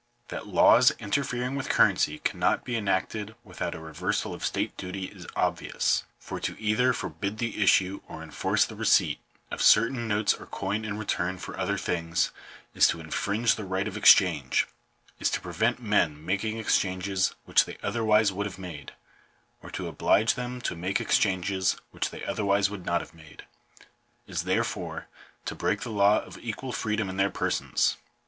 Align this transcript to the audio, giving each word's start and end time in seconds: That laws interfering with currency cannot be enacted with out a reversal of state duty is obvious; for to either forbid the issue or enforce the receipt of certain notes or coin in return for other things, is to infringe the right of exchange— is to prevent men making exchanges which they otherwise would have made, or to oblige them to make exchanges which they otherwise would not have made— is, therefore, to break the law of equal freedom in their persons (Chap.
That 0.29 0.47
laws 0.47 0.89
interfering 0.97 1.53
with 1.55 1.69
currency 1.69 2.17
cannot 2.17 2.63
be 2.65 2.75
enacted 2.75 3.35
with 3.43 3.61
out 3.61 3.75
a 3.75 3.79
reversal 3.79 4.33
of 4.33 4.43
state 4.43 4.75
duty 4.75 5.03
is 5.05 5.27
obvious; 5.35 6.05
for 6.17 6.39
to 6.39 6.59
either 6.59 6.91
forbid 6.91 7.37
the 7.37 7.61
issue 7.61 8.01
or 8.07 8.23
enforce 8.23 8.65
the 8.65 8.75
receipt 8.75 9.19
of 9.51 9.61
certain 9.61 10.07
notes 10.07 10.33
or 10.33 10.47
coin 10.47 10.85
in 10.85 10.97
return 10.97 11.37
for 11.37 11.55
other 11.55 11.77
things, 11.77 12.31
is 12.73 12.87
to 12.87 12.99
infringe 12.99 13.53
the 13.53 13.63
right 13.63 13.87
of 13.87 13.95
exchange— 13.95 14.67
is 15.19 15.29
to 15.29 15.39
prevent 15.39 15.79
men 15.79 16.25
making 16.25 16.57
exchanges 16.57 17.35
which 17.45 17.65
they 17.65 17.77
otherwise 17.83 18.31
would 18.33 18.47
have 18.47 18.57
made, 18.57 18.93
or 19.61 19.69
to 19.69 19.87
oblige 19.87 20.33
them 20.33 20.59
to 20.61 20.75
make 20.75 20.99
exchanges 20.99 21.77
which 21.91 22.09
they 22.09 22.25
otherwise 22.25 22.71
would 22.71 22.87
not 22.87 23.01
have 23.01 23.13
made— 23.13 23.45
is, 24.25 24.45
therefore, 24.45 25.05
to 25.45 25.53
break 25.53 25.81
the 25.81 25.91
law 25.91 26.19
of 26.21 26.39
equal 26.39 26.71
freedom 26.73 27.07
in 27.07 27.17
their 27.17 27.29
persons 27.29 27.91
(Chap. 27.91 27.99